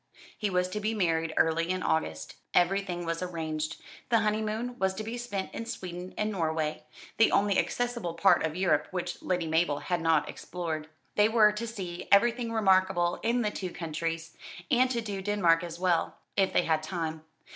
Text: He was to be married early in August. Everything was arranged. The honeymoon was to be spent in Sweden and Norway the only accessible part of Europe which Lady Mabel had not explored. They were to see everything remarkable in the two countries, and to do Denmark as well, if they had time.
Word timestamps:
He 0.35 0.49
was 0.49 0.67
to 0.69 0.79
be 0.79 0.95
married 0.95 1.31
early 1.37 1.69
in 1.69 1.83
August. 1.83 2.35
Everything 2.55 3.05
was 3.05 3.21
arranged. 3.21 3.79
The 4.09 4.21
honeymoon 4.21 4.79
was 4.79 4.95
to 4.95 5.03
be 5.03 5.15
spent 5.15 5.53
in 5.53 5.67
Sweden 5.67 6.15
and 6.17 6.31
Norway 6.31 6.81
the 7.17 7.31
only 7.31 7.59
accessible 7.59 8.15
part 8.15 8.41
of 8.41 8.55
Europe 8.55 8.87
which 8.89 9.21
Lady 9.21 9.45
Mabel 9.45 9.77
had 9.77 10.01
not 10.01 10.27
explored. 10.27 10.87
They 11.13 11.29
were 11.29 11.51
to 11.51 11.67
see 11.67 12.07
everything 12.11 12.51
remarkable 12.51 13.19
in 13.21 13.43
the 13.43 13.51
two 13.51 13.69
countries, 13.69 14.35
and 14.71 14.89
to 14.89 15.01
do 15.01 15.21
Denmark 15.21 15.63
as 15.63 15.77
well, 15.79 16.17
if 16.35 16.51
they 16.51 16.63
had 16.63 16.81
time. 16.81 17.23